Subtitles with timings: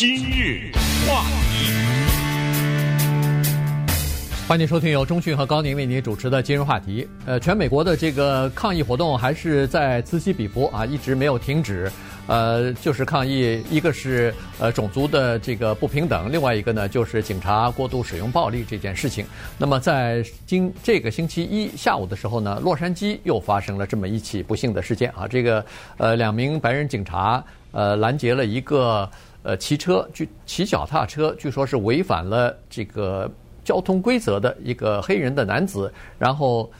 [0.00, 0.72] 今日
[1.06, 1.74] 话题，
[4.48, 7.06] 欢迎收听由钟讯和高宁为您主持的今日话题。
[7.26, 11.92] 呃，全美国的这个抗议活动还是在此起彼伏啊，一直没有停止。
[12.26, 19.26] 呃，就是抗议，一个是呃种族的这个不平等，另外一个呢就是警察过度使用暴力这件事情。
[19.58, 25.62] 那么在今这个星期一下午的时候呢，洛杉矶又发生了这么一起不幸的事件啊，这个
[25.98, 29.06] 呃两名白人警察呃拦截了一个。
[29.42, 33.30] 呃，骑车据骑脚踏车，据说是违反了这个
[33.64, 36.70] 交通规则的一个黑人的男子，然后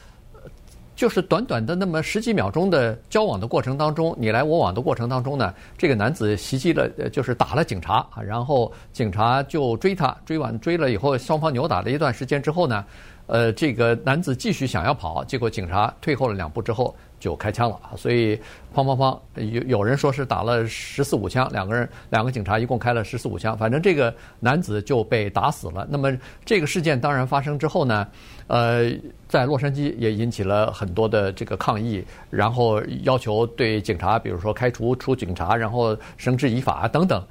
[0.95, 12.85] 就是短短的那么十几秒钟的交往的过程当中，你来我往的过程当中呢，这个男子袭击了，就是打了警察，然后警察就追他，追完追了以后，双方扭打了一段时间之后呢，
[13.27, 16.95] 呃，这个男子继续想要跑，结果警察退后了两步之后。
[17.21, 18.35] 就开枪了，所以
[18.73, 25.85] 砰砰砰，有有人说是打了十四五枪，两个人两个警察一共开了十四五枪，反正这个男子就被打死了。
[25.87, 26.11] 那么
[26.43, 28.07] 这个事件当然发生之后呢，
[28.47, 28.91] 呃，
[29.27, 37.23] 在洛杉矶也引起了很多的这个抗议，然后要求对警察，比如说开除出警察，然后绳之以法等等。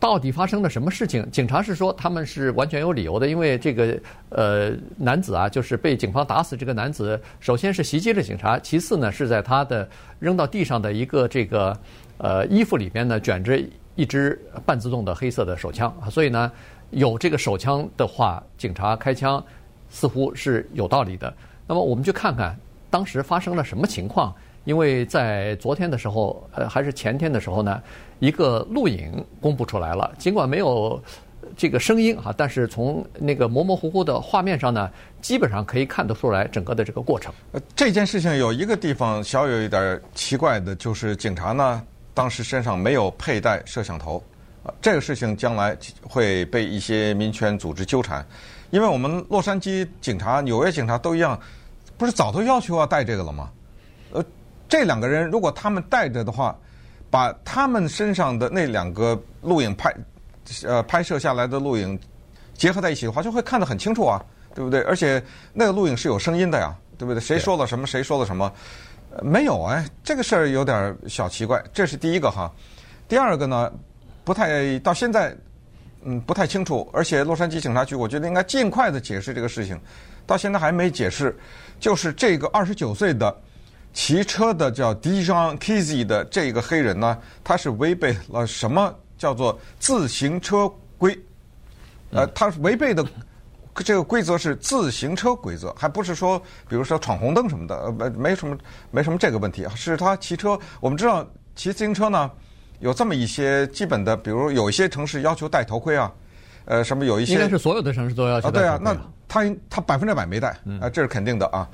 [0.00, 1.30] 到底发生了什么事情？
[1.30, 9.86] 警察是说他们是完全有理由的，因为这个呃男子啊，就是被警方打死这个男子，首先是袭击了警察，其次呢是在他的
[10.18, 11.78] 扔到地上的一个这个
[12.16, 13.62] 呃衣服里边呢卷着
[13.94, 16.50] 一支半自动的黑色的手枪，所以呢
[16.88, 19.44] 有这个手枪的话，警察开枪
[19.90, 21.32] 似乎是有道理的。
[21.66, 24.34] 那么我们就看看当时发生了什么情况。
[24.64, 27.82] 因为在昨天的时候，呃，还是前天的时候呢，
[28.18, 30.12] 一个录影公布出来了。
[30.18, 31.02] 尽管没有
[31.56, 34.90] 这个声音哈，但是从那个模模糊糊的画面上呢，
[35.22, 37.32] 基本上可以看得出来整个的这个过程。
[37.52, 44.22] 呃，这件事情有一个地方小有一点奇怪的，就是警察呢当时身上没有佩戴摄像头，
[44.62, 48.24] 啊，这个事情将来会被一些民权组织纠缠，
[48.70, 51.38] 因为我们洛杉矶警察、纽约警察都一样，
[51.96, 53.50] 不是早都要求要带这个了吗？
[54.70, 56.56] 这两个人如果他们带着的话，
[57.10, 59.92] 把他们身上的那两个录影拍，
[60.62, 61.98] 呃，拍摄下来的录影
[62.54, 64.80] 结合在一起的话，就会看得很清楚啊，对不对？
[64.82, 65.20] 而且
[65.52, 67.20] 那个录影是有声音的呀，对不对？
[67.20, 68.50] 谁说了什么，谁说了什么？
[69.22, 71.60] 没有哎，这个事儿有点小奇怪。
[71.74, 72.48] 这是第一个哈。
[73.08, 73.72] 第二个呢，
[74.22, 75.36] 不太到现在，
[76.04, 76.88] 嗯，不太清楚。
[76.92, 79.76] 而且洛杉矶警察局，我觉得应该尽快的解释这个事情，
[80.28, 81.36] 到现在还没解释。
[81.80, 83.36] 就是这个二十九岁的。
[83.92, 91.18] 骑车的叫 Dijon Kizzee 的这个黑人呢，他是违背了什么叫做自行车规？
[92.12, 93.04] 呃，他违背的
[93.74, 98.56] 这个规则是自行车规则，还不是说比如说闯红灯什么的，呃，没没什么
[98.90, 100.58] 没什么这个问题，是他骑车。
[100.80, 101.24] 我们知道
[101.54, 102.30] 骑自行车呢
[102.78, 106.12] 有这么一些基本的，比如有一些城市要求戴头盔啊，
[106.64, 108.48] 呃，什么有一些应该是所有的城市都要求。
[108.48, 108.96] 啊，对啊，那
[109.28, 110.48] 他他百分之百没戴
[110.80, 111.68] 啊，这是肯定的啊。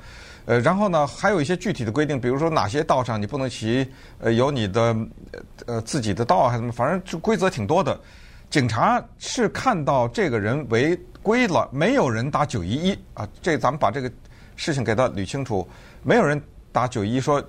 [0.47, 3.85] 呃，然后呢，还有一些具体的规定，比如说哪些道上你不能骑，
[4.17, 4.95] 呃，有你的
[5.65, 7.99] 呃自己的道还是什么，反正就规则挺多的。
[8.49, 14.09] 警察是看到这个人违规了，没有人打九一一啊，这咱们把这个
[14.55, 15.67] 事情给他捋清楚，
[16.01, 16.41] 没有人
[16.71, 17.43] 打九一一说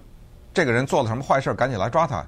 [0.53, 2.27] 这个人做了什么坏事，赶紧来抓他。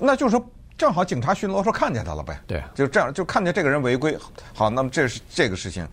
[0.00, 2.42] 那就是说，正好警察巡逻时候看见他了呗。
[2.44, 4.18] 对，就这样就看见这个人违规。
[4.52, 5.86] 好，那么这是这个事情，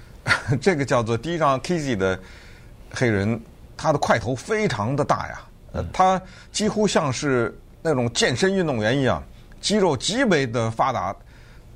[0.58, 2.18] 这个叫做 Dijon Kizzee 的。
[2.92, 3.40] 黑人
[3.76, 5.40] 他的块头非常的大呀，
[5.72, 6.20] 呃，他
[6.52, 9.22] 几乎像是那种健身运动员一样，
[9.60, 11.14] 肌肉极为的发达，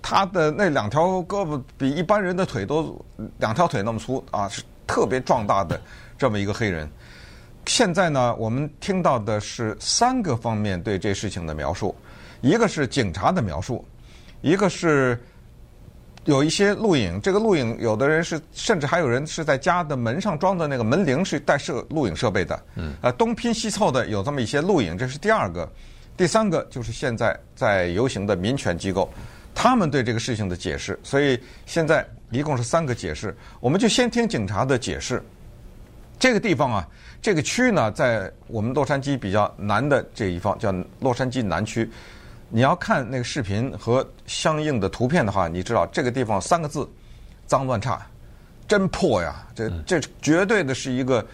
[0.02, 2.98] 他的那两条胳膊比一般人的腿都
[3.38, 5.80] 两条腿那么粗啊，是特别壮大的
[6.18, 6.88] 这么一个黑人。
[7.66, 11.94] 现在呢，我们听到的是三个方面对这事情的描述，
[12.40, 13.84] 一个是警察的描述，
[14.40, 15.18] 一个是。
[16.24, 22.62] 有一些录影，这个录影有的人是，甚至还有人是在家的门上装的那个门铃是带摄录影设备的。
[22.76, 22.94] 嗯。
[23.02, 25.70] 呃，东拼西凑的有这么一些录影，这是第二个。
[26.16, 29.12] 第三个就是现在在游行的民权机构，
[29.54, 30.98] 他们对这个事情的解释。
[31.02, 35.22] 所以现在一共是三个解释，我们就先听警察的解释。
[36.18, 36.88] 这个地方啊，
[37.20, 41.90] 这个区呢，在我们洛杉矶比较南的这一方，叫洛杉矶南区。
[42.48, 46.88] 你要看那个视频和相应的图片的话，你知道这个地方三个字：
[47.46, 48.06] 脏乱差，
[48.68, 49.46] 真破呀！
[49.54, 51.24] 这这绝对的是一个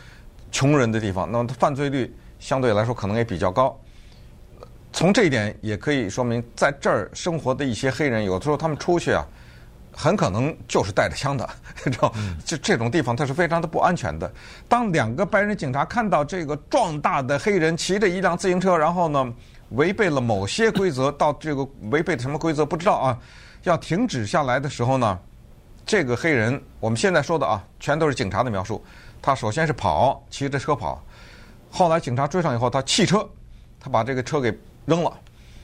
[0.51, 1.31] 穷人的地方。
[1.31, 3.79] 那么犯罪率相对来说可能也比较高。
[4.93, 9.25] 从这一点也可以说明，在这儿生活的一些黑人，有的时候他们出去啊，
[9.93, 12.13] 很可能就是带着枪的，知道？
[12.45, 14.31] 就这种地方，它是非常的不安全的。
[14.69, 19.33] 当两个白人警察看到这个壮大的黑人骑着一辆自行车，然后呢，
[19.71, 23.19] 违背了某些规则，到这个违背什么规则不知道啊，
[23.63, 25.19] 要停止下来的时候呢，
[25.87, 28.83] 这个黑人我们现在说的啊，全都是警察的描述。
[29.23, 31.03] 他首先是跑，骑着车跑，
[31.71, 33.29] 后来警察追上以后，他弃车，
[33.79, 34.57] 他把这个车给
[34.87, 35.13] 扔了，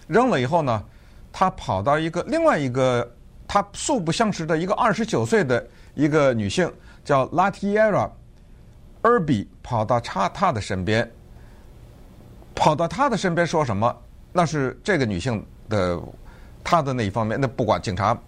[0.07, 0.85] 扔了以后呢，
[1.33, 3.11] 他跑到一个另外一个
[3.49, 6.71] 他素不相识的一个二十九岁的一个女性
[7.05, 8.11] 叫 Latiera
[9.03, 11.11] Irby，跑到他他的身边。
[12.57, 13.97] 跑到他的身边说什么？
[14.33, 16.01] 那是这个女性的，
[16.65, 17.41] 她的那一方面。
[17.41, 18.19] 那不管警察，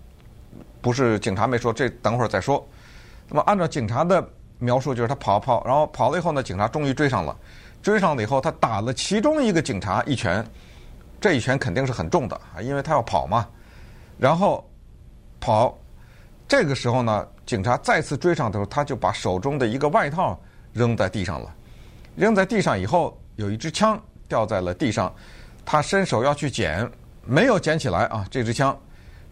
[0.81, 2.65] 不是警察没说，这等会儿再说。
[3.29, 4.27] 那么按照警察的
[4.59, 7.37] 描述，就是他跑跑，然后跑了以后呢，警察终于追上了。
[7.83, 10.45] 追上了以后，他打了其中一个警察一拳，
[11.21, 13.47] 这一拳肯定是很重的啊，因为他要跑嘛。
[14.19, 14.69] 然后
[15.41, 15.77] 跑，
[16.47, 20.39] 这个时候呢，警察再次追上的时候，他就把手中的一个外套
[20.73, 21.55] 扔在地上了。
[22.17, 24.01] 扔在地上以后，有一支枪。
[24.29, 25.13] 掉在了地上，
[25.65, 26.89] 他伸手要去捡，
[27.25, 28.25] 没有捡起来啊！
[28.31, 28.79] 这支枪，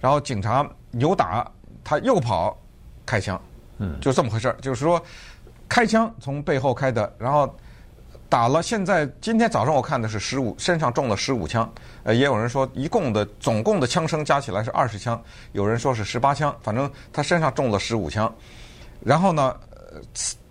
[0.00, 1.48] 然后警察扭打，
[1.84, 2.56] 他又跑，
[3.04, 3.40] 开枪，
[3.78, 4.56] 嗯，就这么回事儿。
[4.60, 5.00] 就是说，
[5.68, 7.54] 开枪从背后开的，然后
[8.28, 8.62] 打了。
[8.62, 11.70] 现在今天早上我看的是十五，身上中了十五枪。
[12.02, 15.22] 呃，也有人说一共的总共的枪声加起来是二十枪，
[15.52, 18.32] 有人说是十八枪，反正他身上中了十五枪。
[19.04, 19.56] 然后呢，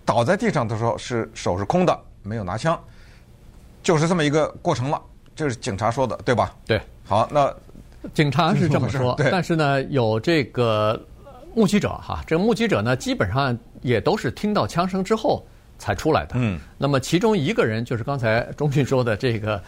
[0.04, 2.78] 倒在地上的时候是手是空的，没有拿枪。
[3.86, 5.00] 就是这么一个过程了，
[5.36, 6.52] 这是警察说的，对吧？
[6.66, 6.80] 对。
[7.04, 7.54] 好，那
[8.12, 11.00] 警察是这么说， 但是呢，有这个
[11.54, 15.46] 目击者哈，这个目击者呢，基本上也都是听到枪声之后
[15.78, 16.32] 才出来的。
[16.34, 16.58] 嗯。
[16.76, 19.62] 那么其中一个人就是刚才钟迅说的这个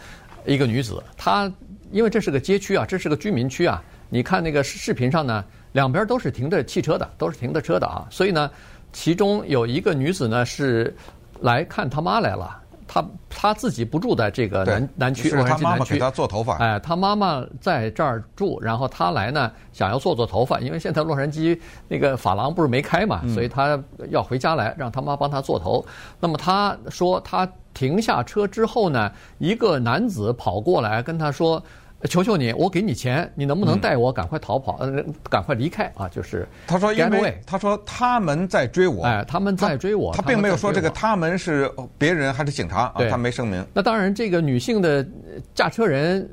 [0.45, 1.49] 一个女子，她
[1.89, 8.51] 因为这是个街区啊，这是个居民区啊，你看那个视频上呢，两边都是停着汽车的，都是停着车的啊，所以呢，
[8.91, 10.93] 其中有一个女子呢是
[11.39, 12.63] 来看她妈来了。
[12.91, 16.57] 他他自己不住在这个南南区，是他妈妈给他做头发。
[16.57, 21.55] 哎，他妈妈在这儿住，然后他来呢，想要做做头发，因为现在洛杉矶
[21.87, 25.85] 那个发廊不是没开嘛，所以他要回家来，让他妈帮他做头。
[26.19, 31.63] 那么他说，他停下车之后呢，一个男子跑过来跟他说。
[32.05, 34.77] 求求你，我给你钱，你能不能带我赶快逃跑？
[34.79, 36.07] 嗯，赶快离开啊！
[36.07, 43.65] 就是他说，因为他说他们在追我，哎，他们在追我，他并没有说这个他们是别人还是警察啊，他没声明。
[43.73, 45.05] 那当然，这个女性的
[45.53, 46.29] 驾车人，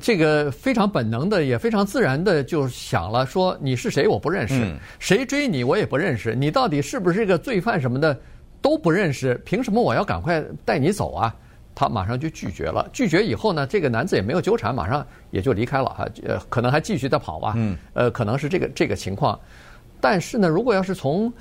[0.00, 4.08] 这个非常本能的，也非常自然的就想了，说你是谁？
[4.08, 8.18] 我不认识，谁追你我也不认识，你到底是不是一个罪犯什么的
[8.62, 11.36] 都不认识，凭什么我要赶快带你走啊？
[11.74, 19.38] 他马上就拒绝了，拒绝以后呢，这个男子也没有纠缠，马上也就离开了啊，呃，可能还继续在跑吧，嗯，呃，可能是这个这个情况。
[20.00, 21.32] 但是呢，如果要是从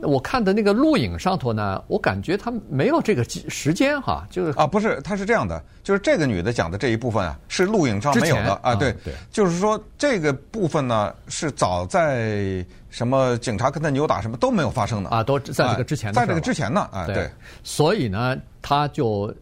[0.00, 17.28] 我看的那个录影上头呢，我感觉他没有这个时间哈，就是啊，不是，他是这样的，就是这个女的讲的这一部分啊，是录影上没有的啊，对，对，就是说这个部分呢，是早在什么警察跟他扭打什么都没有发生的啊，都在这个之前，在这个之前呢，啊，对，
[17.64, 19.34] 所以呢，他就。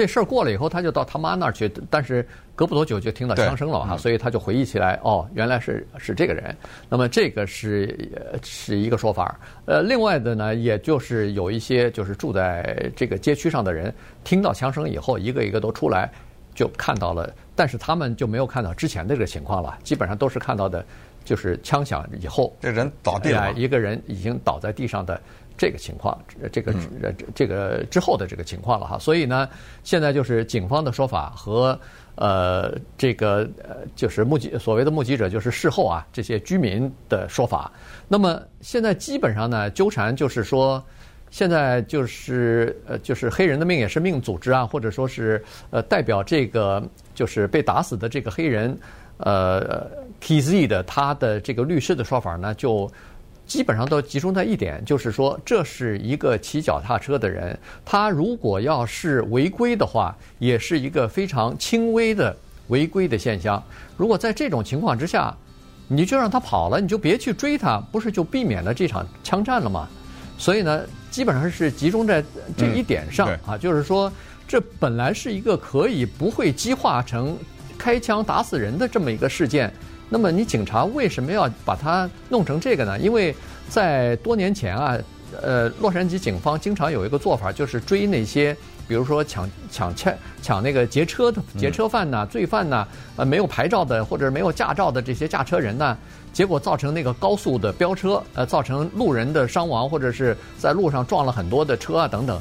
[0.00, 2.26] 这事儿过了以后，他就到他妈那儿去，但是
[2.56, 6.56] 隔不多久就听到枪声了哈，所以他就回忆起来，哦，原来是是这个人。
[6.88, 8.10] 那么这个是
[8.42, 9.38] 是一个说法。
[9.66, 13.94] 呃，另外的呢，也就是有一些就是住在这个街区上的人，
[14.24, 16.10] 听到枪声以后，一个一个都出来，
[16.54, 20.82] 就看到了，但是他们就没有看到之前的这个情况了，基本上都是看到的，
[21.26, 25.20] 就是枪响以后，这人倒地了，一个人已经倒在地上的。
[25.60, 26.18] 这个情况，
[26.50, 26.74] 这个
[27.34, 29.46] 这个之后的这个情况了哈，所以呢，
[29.84, 31.78] 现在就是警方的说法和
[32.14, 37.70] 呃这个呃就是目击所谓的目击者，就是事后啊这些居民的说法。
[38.08, 40.82] 那么现在基本上呢，纠缠就是说，
[41.28, 46.82] 现在就是呃就是黑人的命也是命组织啊，或者说是呃代表这个
[47.14, 48.74] 就是被打死的这个黑人
[49.18, 49.86] 呃
[50.22, 52.90] KZ 的他的这个律师的说法呢就。
[53.50, 62.34] 基本上都集中在一点，就是说，这是一个骑脚踏车的人，他如果要是违规的话，也是一个非常轻微的
[62.68, 63.60] 违规的现象。
[63.96, 65.36] 如果在这种情况之下，
[65.88, 69.88] 你就让他跑了，你就别去追他，不是就避免了这场枪战了吗？
[70.38, 72.22] 所以呢，基本上是集中在
[72.56, 74.12] 这一点上啊，就是说，
[74.46, 77.36] 这本来是一个可以不会激化成
[77.76, 79.72] 开枪打死人的这么一个事件。
[80.12, 82.98] 那么你警察为什么要把它弄成这个呢？
[82.98, 83.34] 因为
[83.68, 84.98] 在多年前啊，
[85.40, 88.54] 呃，洛杉矶警方经常有一个做法，就是追那些，
[88.88, 90.12] 比如说抢抢抢
[90.42, 95.96] 抢那个劫车的劫车犯呐、罪犯呐，呃，没有牌照的或者没有驾照的这些驾车人呢，
[96.32, 102.40] 结果造成那个高速的飙车，呃，造成路人的伤亡或者是在路上撞了很多的车啊等等。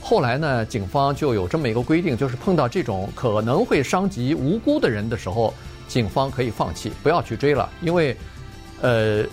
[0.00, 5.52] 后来呢，警方就有这么一个规定，就是碰到这种可能会伤及无辜的人的时候，
[5.88, 7.68] 警方可以放弃，不要去追了。
[7.80, 8.16] 因为，
[8.82, 9.24] 呃，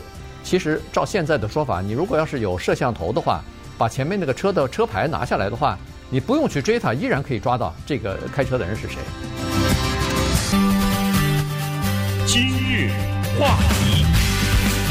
[0.43, 3.43] 其实照现在的说法，你如果要是有摄像头的话，
[3.77, 5.77] 把前面那个车的车牌拿下来的话，
[6.09, 8.95] 你不用去追他，依然可以抓到这个开车的人是谁。
[12.25, 12.89] 今日
[13.37, 14.05] 话题，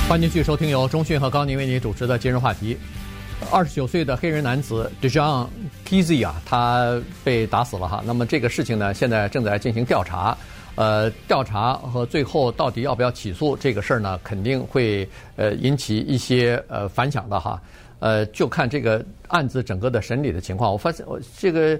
[0.09, 2.79] 欢迎继续收听由中讯和高宁为您主持的今日话题。
[3.51, 5.49] 二十九岁的黑人男子 Dijon
[5.87, 8.03] Kizzee 啊，他被打死了哈。
[8.07, 10.37] 那么这个事情呢，现在正在进行调查。
[10.77, 17.61] 呃，调查和最后到底要不要起诉这个事儿呢，肯定会呃引起一些呃反响的哈。
[18.01, 20.73] 呃，就看这个案子整个的审理的情况。
[20.73, 21.79] 我发现我这个，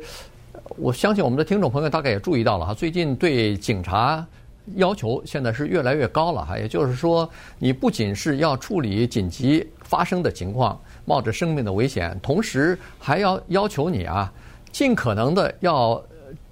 [0.77, 4.25] 我相信我们的听众朋友大概也注意到了哈，最近对警察
[4.77, 6.59] 要求现在是越来越高了哈。
[6.59, 10.81] 也就是说，你不仅是要处理紧急发生的情况。
[11.07, 14.33] 冒着生命的危险，同时还要要求你啊，
[14.73, 16.03] 尽可能的要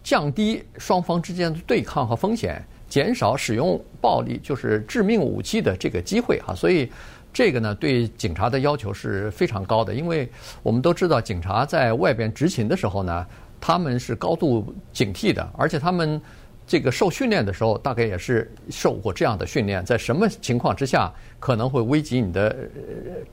[0.02, 6.54] 降低双方之间的对抗和风险，减少使用暴力，就是致命武器的这个机会啊。
[6.54, 6.90] 所以，
[7.32, 9.94] 这个呢，对警察的要求是非常高的。
[9.94, 10.28] 因为
[10.62, 13.26] 我们都知道，警察在外边执勤的时候呢，
[13.60, 16.20] 他们是高度警惕的，而且他们。
[16.64, 22.56] 这个受训练的时候，大概也是受过这样的训练，在什么情况之下可能会危及你的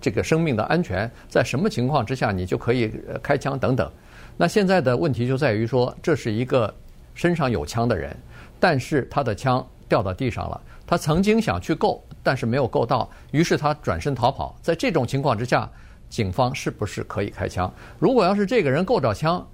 [0.01, 3.89] 这个生命的安全，在什么情况之下你就可以开枪等等。
[4.41, 6.73] 那现在的问题就在于说，这是一个
[7.13, 8.15] 身上有枪的人，
[8.57, 14.57] 但是他的枪掉到地上了，他曾经想去够，但是没有够到，于是他转身逃跑。
[14.61, 15.69] 在这种情况之下，
[16.07, 17.69] 警方是不是可以开枪？
[17.99, 19.45] 如果要是这个人够着枪，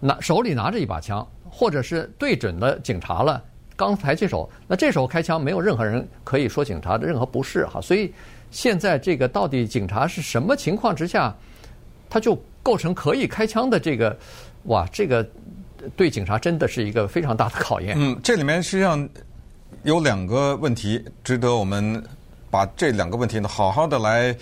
[0.00, 1.24] 拿手里拿着一把枪。
[1.54, 3.44] 或者是对准了警察了，
[3.76, 7.78] 刚抬起手，那这时候开枪，没有任何人可以说警察的任何不是哈。
[7.78, 8.10] 所以
[8.50, 11.36] 现在这个到底警察是什么情况之下，
[12.12, 14.14] 他就构成可以开枪的这个，
[14.64, 15.26] 哇，这个
[15.96, 17.94] 对警察真的是一个非常大的考验。
[17.98, 19.08] 嗯，这里面实际上
[19.84, 22.04] 有两个问题值得我们
[22.50, 24.36] 把这两个问题呢好好的来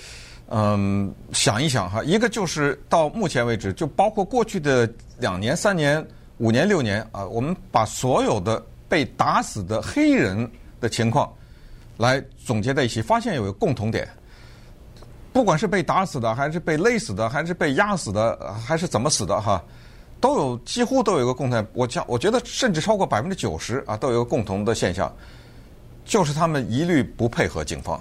[0.48, 2.02] 嗯想一想哈。
[2.02, 6.04] 一个就是到目前为止，就包括过去的两年三年。
[6.38, 10.50] 五年六年啊，我们把所有的被打死的黑人
[10.80, 11.30] 的情况
[11.98, 14.08] 来总结在一起，发现有一个共同点，
[15.32, 19.62] 不管是被打死的，还是被勒死的，还是被压死的，还是怎么死的哈，
[20.20, 21.64] 都有几乎都有一个共同。
[21.72, 25.12] 我讲，我觉得甚至超过百分之九十啊，都有一个共同的现象，
[26.04, 28.00] 就是他们一律不配合警方，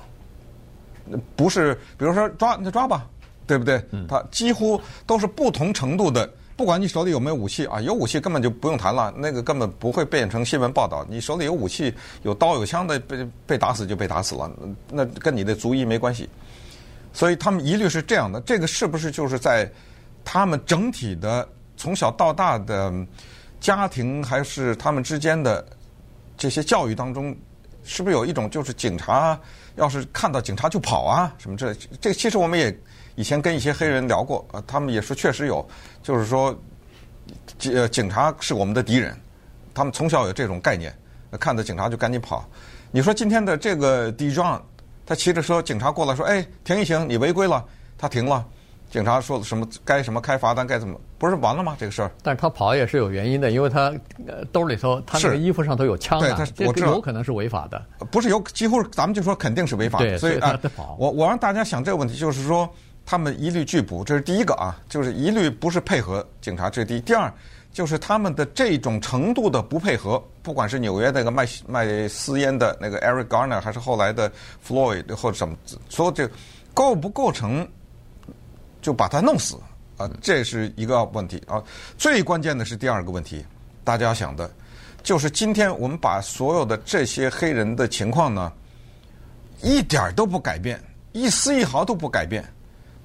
[1.36, 3.05] 不是，比如说抓，那抓吧，
[3.45, 3.83] 对不对？
[4.07, 6.29] 他几乎都是不同程度的。
[6.57, 11.05] 不管你手里有没有武器啊，有武器根本就不用谈了，那个根本不会变成新闻报道。
[11.07, 11.93] 你手里有武器、
[12.24, 14.51] 有刀有枪的，被被打死就被打死了，
[14.91, 16.27] 那跟你的族裔没关系。
[17.13, 18.39] 所以他们一律是这样的。
[18.42, 19.70] 这个是不是就是在
[20.24, 21.48] 他们整体的
[21.78, 22.94] 从小到大的
[23.60, 25.66] 家庭，还是他们之间的
[26.38, 27.36] 这些教育当中，
[27.84, 29.39] 是不是有一种就是警察
[29.75, 31.74] 要是看到警察就跑啊什么这？
[32.01, 32.75] 这其实我们也。
[33.16, 35.68] 以前跟一些黑人聊过，呃，他们也说确实有，
[36.01, 36.58] 就是说，
[37.58, 39.13] 警警察是我们的敌人，
[39.74, 40.96] 他们从小有这种概念，
[41.38, 42.48] 看到警察就赶紧跑。
[42.92, 44.62] 你说今天的这个 Dijon，
[45.10, 47.66] 他骑着车，警察过来说：“哎，停一停，你违规了。”
[47.98, 48.46] 他停了，
[48.92, 51.75] 警察说什么该什么开罚单该怎么，不是完了吗？
[51.80, 52.12] 这个事儿。
[52.22, 53.92] 但是他跑也是有原因的，因为他
[54.51, 57.84] 兜里头他那个衣服上头有枪啊，这个有可能是违法的。
[58.12, 60.06] 不是有，几乎咱们就说肯定是违法的。
[60.06, 60.96] 对，所以他得跑。
[61.00, 62.70] 我我让大家想这个问题，就是说。
[63.06, 67.01] 他们一律拒捕，这是第一个啊，就是一律不是配合警察，这是第一。
[67.01, 67.34] 第二，
[67.72, 74.32] 就是他们的这种程度的不配合，不管是纽约那个卖卖私烟的那个 Eric Garner，还是后来的
[74.66, 75.56] Floyd 或者什么，
[75.88, 76.30] 所有这
[76.74, 77.68] 构不构成
[78.82, 79.56] 就把他弄死
[79.98, 80.10] 啊？
[80.22, 81.64] 这是一个问题啊。
[81.98, 83.46] 最关键的是第二个问题，
[83.84, 84.50] 大家要想的，
[85.04, 88.52] 就是今天我们把所有的这些黑人的情况呢，
[89.62, 92.44] 一点都不改变，一丝一毫都不改变。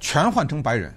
[0.01, 0.93] 全换成白人，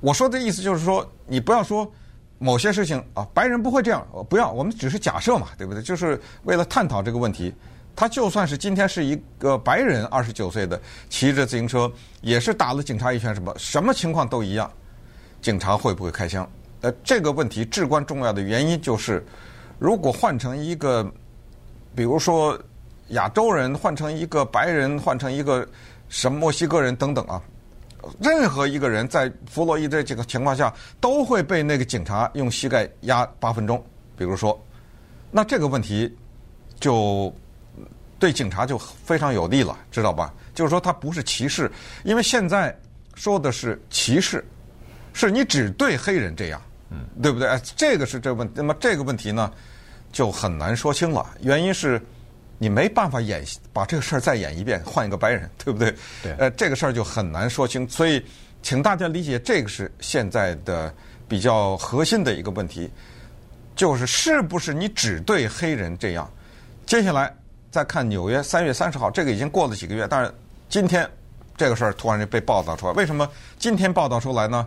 [0.00, 1.90] 我说的意思就是说，你不要说
[2.38, 5.82] 某些事情啊，白人不会这样，不要，我们只是假设嘛，对不对？
[5.82, 7.54] 就是为了探讨这个问题。
[7.96, 10.80] 他就算是今天是一个白人，二十九岁的，
[11.10, 11.90] 骑着自行车，
[12.20, 14.70] 也是打了警察一拳，什么什么情况都一样，
[15.42, 16.48] 警察会不会开枪？
[16.82, 19.26] 呃，这个问题至关重要的原因就是，
[19.80, 21.04] 如果换成一个，
[21.92, 22.56] 比如说
[23.08, 25.66] 亚洲人，换成一个白人，换成一个
[26.08, 27.42] 什么墨西哥人等等啊。
[28.20, 33.82] 任何一个人在弗洛伊德这个情况下，都会被那个警察用膝盖压八分钟。
[34.16, 34.58] 比如说，
[35.30, 36.16] 那这个问题
[36.80, 37.32] 就
[38.18, 40.32] 对警察就非常有利了，知道吧？
[40.54, 41.70] 就是说他不是歧视，
[42.02, 42.76] 因为现在
[43.14, 44.44] 说的是歧视，
[45.12, 47.48] 是你只对黑人这样，嗯，对不对？
[47.76, 49.52] 这个是这问，那么这个问题呢，
[50.10, 51.24] 就很难说清了。
[51.40, 52.00] 原因是，
[52.58, 55.94] 你没办法演把这个事儿再演一遍，换一个白人，对不对？
[56.22, 56.32] 对。
[56.38, 58.22] 呃，这个事儿就很难说清，所以
[58.62, 60.92] 请大家理解，这个是现在的
[61.28, 62.90] 比较核心的一个问题，
[63.76, 66.30] 就是是不是你只对黑人这样？
[66.84, 67.32] 接下来
[67.70, 70.34] 再看纽约三月三十号，这个已经过了几个月，但是
[70.68, 71.08] 今天
[71.56, 74.66] 这个事儿突然就被报道出来，为什么今天报道出来呢？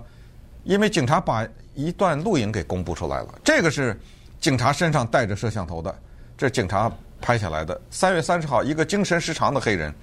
[0.64, 4.00] 因为警察把一段录影给公布出来了，这个是
[4.40, 5.94] 警察身上带着摄像头的，
[6.38, 7.80] 这警察拍下来的。
[7.90, 9.94] 三月三十号，一个精神失常的黑人，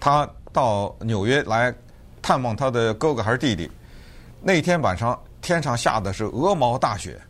[0.00, 1.72] 他到纽约来
[2.22, 3.70] 探望他的哥哥还是弟弟。
[4.40, 7.20] 那天晚上天上下的是鹅毛大雪，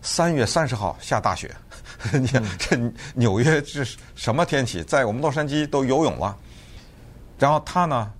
[0.00, 1.54] 三月三十号下大雪，
[2.12, 2.76] 你看这
[3.14, 4.82] 纽约这是什么天气？
[4.84, 6.36] 在我们洛杉矶都游泳了。
[7.38, 8.10] 然后他呢，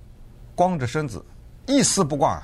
[0.54, 1.24] 光着身子，
[1.66, 2.42] 一丝不挂。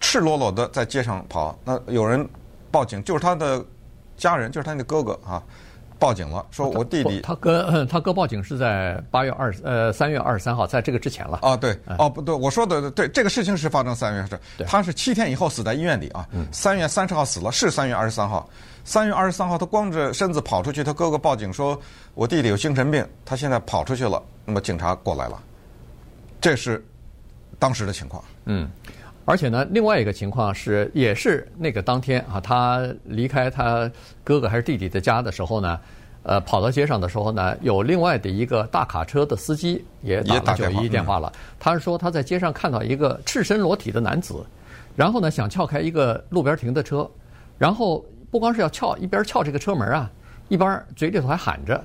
[0.00, 2.28] 赤裸裸的在街上跑，那有人
[2.72, 3.64] 报警，就是他的
[4.16, 5.40] 家人，就是他的哥哥啊，
[6.02, 7.20] 报警了，说我弟弟。
[7.20, 11.38] 他哥，他哥报警是在八月二呃三月二十三号，在这个之前了。
[11.42, 18.50] 啊，对，哦不对，我说的对，这个事情是发生三月是，他是七天以后死在医院里啊，三月三十号死了，是三月二十三号，
[18.84, 21.80] 三月二十三号他光着身子跑出去，他哥哥报警说
[22.14, 25.40] 我弟弟有精神病，他现在跑出去了，那么警察过来了，
[26.40, 26.84] 这是
[27.60, 28.24] 当时的情况。
[28.46, 28.68] 嗯。
[29.24, 33.90] 而且呢，另外一个情况是，也是那个当天啊，他离开他
[34.24, 35.78] 哥哥还是弟弟的家的时候呢，
[36.24, 41.32] 呃，跑到街上的时候呢，有另外的一个大卡车的司机也打了九一一电话了。
[41.60, 44.44] 他是说他在街上看到一个赤身裸体的男子，
[44.96, 47.08] 然后呢想撬开一个路边停的车，
[47.58, 50.10] 然后不光是要撬，一边撬这个车门啊，
[50.48, 51.82] 一边嘴里头还喊着。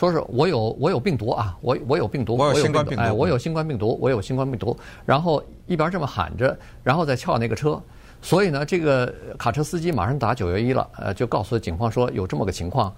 [0.00, 4.74] 说是我有我有病毒啊，我我有病毒，我有新冠病毒，哎，我有新冠病毒，我有新冠病毒。
[5.04, 7.78] 然后一边这么喊着，然后再撬那个车。
[8.22, 12.90] 所以呢，这个卡车司机马上打九幺一了，呃，就告诉警方说有这么个情况。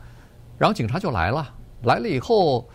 [0.56, 2.68] 然后警察就来了，来了以后，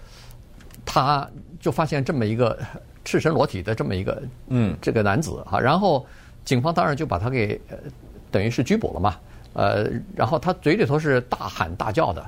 [0.86, 1.26] 他
[1.58, 2.60] 就发现这么一个
[3.06, 5.58] 赤身裸体的这么一个嗯这个男子哈。
[5.58, 6.06] 然后
[6.44, 7.58] 警方当然就把他给
[8.30, 9.16] 等于是拘捕了嘛，
[9.54, 12.26] 呃，然后他嘴里头是大喊大叫的，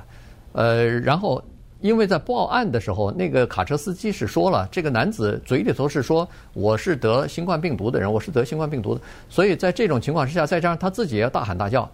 [0.52, 1.44] 呃，然后。
[1.80, 11.90] 因为在报案的时候，那个卡车司机是说了，这个男子嘴里头是说我是得新冠病毒的人，我是得新冠病毒的，所以在这种情况之下，再加上他自己也要大喊大叫，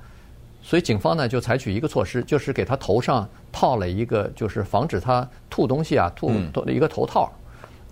[0.61, 6.31] 所以警方呢就采取一个措施，就是给他头上套了一个就是防止他吐东西啊吐
[6.65, 7.31] 的一个头套，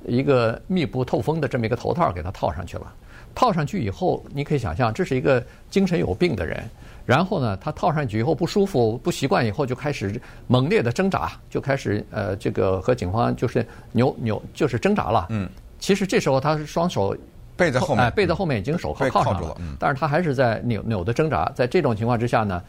[0.04, 2.92] 一个密不透风的这么一个头套给他套上去了。
[3.36, 6.62] 套上去以后，你可以想象这是一个精神有病的人。
[7.06, 15.26] 然后呢，他套上去以后不舒服、不习惯，以后就开始猛烈的挣扎，就开始呃，这个和警方就是扭扭，就是挣扎了。
[15.28, 15.46] 嗯，
[15.78, 17.14] 其实这时候他是双手
[17.56, 21.44] 背在后面，哎，背在后面已经手铐铐上了，嗯，但是他还是在扭扭的挣扎。
[21.54, 22.62] 在这种情况之下呢，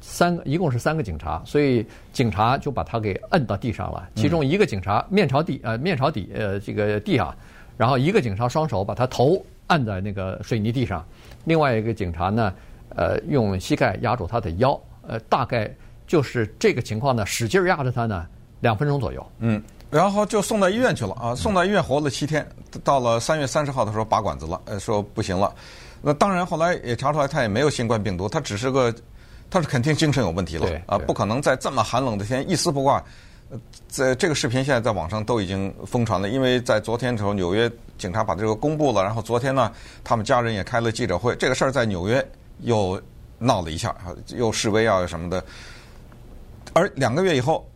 [0.00, 4.08] 三个一共是三个警察，所以警察就把他给摁到地上了。
[4.14, 7.36] 其中一个警察面朝地，呃，面朝底，呃，这个地啊，
[7.76, 11.04] 然后一个警察双手把他头按在那个水泥地上，
[11.44, 12.50] 另外一个警察呢。
[12.98, 15.72] 呃，用膝盖压住他的腰，呃，大概
[16.04, 18.26] 就是这个情况呢，使劲压着他呢，
[18.58, 19.24] 两分钟左右。
[19.38, 22.44] 嗯，然后就送到医院去了啊，送到医院活了七天，
[22.82, 25.54] 到了三月三十号的时候拔管子了，呃，说不行了。
[26.02, 28.92] 那当然后来也查出来他也没有新冠病毒，他只是个，
[29.48, 33.00] 他是肯定精神有问题了，对，啊，不可能在这么寒冷的天一丝不挂。
[33.86, 42.26] 在这个视频现在在网上都已经疯传了，因为在昨天的时候纽约警察把这个公布了，然后昨天呢，他们家人也开了记者会，这个事儿在纽约。
[42.62, 43.00] 又
[43.38, 43.94] 闹了一下，
[44.28, 45.44] 又示威啊什么的。
[46.72, 47.68] 而两个月以后，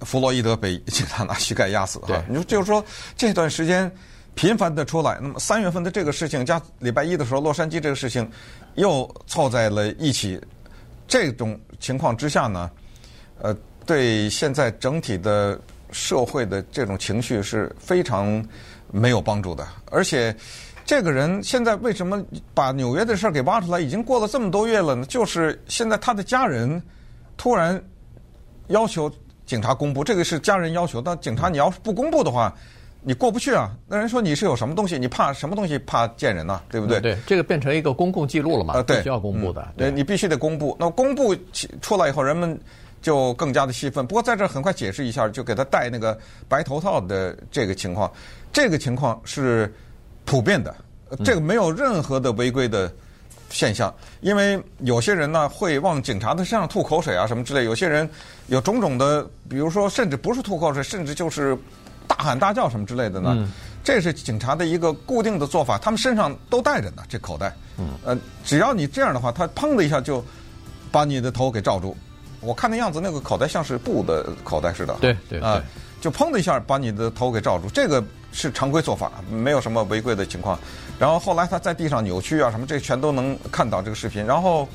[0.00, 2.22] 弗洛伊德被警察拿膝盖压死哈。
[2.28, 2.84] 你说就是说
[3.16, 3.90] 这段时间
[4.34, 8.28] 频繁的出来，那么三月份的这个事情加礼拜一的时候洛杉矶这个事情
[8.74, 10.40] 又凑在了一起，
[11.06, 12.70] 这种情况之下呢，
[13.40, 18.44] 呃，对现在整体的社会的这种情绪是非常
[18.90, 20.34] 没有帮助的，而且。
[20.92, 23.80] 这个人现在为什么把纽约的事儿给挖出来？
[23.80, 25.06] 已经过了这么多月了呢？
[25.06, 26.82] 就是现在他的家人
[27.38, 27.82] 突然
[28.66, 29.10] 要求
[29.46, 31.00] 警察公布，这个是家人要求。
[31.00, 32.54] 但警察你要是不公布的话，
[33.00, 33.70] 你过不去啊。
[33.88, 34.98] 那人说你是有什么东西？
[34.98, 35.78] 你怕什么东西？
[35.78, 37.00] 怕见人呐、啊，对不对？
[37.00, 38.74] 对，这个变成一个公共记录了嘛？
[38.74, 39.66] 呃，对，必须要公布的。
[39.78, 40.76] 对，你必须得公布。
[40.78, 41.34] 那公布
[41.80, 42.60] 出来以后，人们
[43.00, 44.06] 就更加的气愤。
[44.06, 46.18] 不过在这儿很快解释一下，就给他戴那个
[46.50, 48.12] 白头套的这个情况，
[48.52, 49.72] 这个情况是。
[50.24, 50.74] 普遍的，
[51.24, 52.90] 这个没有任何的违规的
[53.50, 58.08] 现象，因为有些人呢会往警察的身上吐口水啊什么之类，有些人
[58.46, 61.56] 有种种的，比如说甚至不是吐口水，甚至就是
[62.06, 63.48] 大喊大叫什么之类的呢。
[63.84, 67.52] 这是警察的一个固定的做法，他们身上都带着呢，这口袋。
[67.78, 67.88] 嗯。
[68.04, 70.24] 呃，只要你这样的话，他砰的一下就
[70.92, 71.96] 把你的头给罩住。
[72.40, 74.94] 我看那样子，那个口袋像是布的口袋似的。
[75.00, 75.64] 对对啊、呃，
[76.00, 80.58] 就砰的一下把你的头给罩住，这个是常规做法，没有什么违规的情况。
[80.98, 84.24] 然后后来他在地上扭曲啊什么，这全都能看到这个视频。
[84.24, 84.68] 然后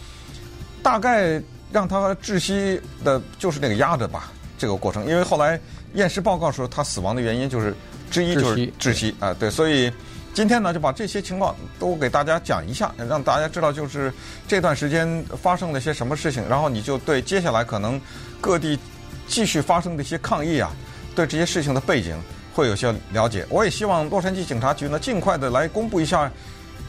[0.81, 1.41] 大概
[1.71, 5.05] 让他窒息的就是那个压着吧，这个过程。
[5.05, 5.59] 因为后来
[5.95, 7.75] 验尸报告说他死亡的原因就是。
[8.09, 9.91] 之一就是窒息啊，对，所以
[10.33, 14.13] 今天呢就把这些情况都给大家讲一下，让大家知道就是
[14.47, 17.99] 这段时间发生了些什么事情，然后你就对接下来可能
[18.39, 18.79] 各地
[19.27, 20.71] 继续发生的一些抗议啊，
[21.13, 22.15] 对这些事情的背景
[22.57, 23.45] 会有些了解。
[23.49, 26.31] 我也希望洛杉矶警察局呢尽快的来公布一下，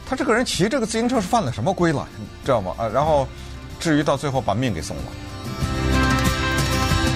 [0.03, 2.07] 他这个人骑这个自行车是犯了什么规了，
[2.43, 2.73] 知道吗？
[2.75, 3.27] 啊，然后
[3.79, 5.03] 至于到最后把命给送了。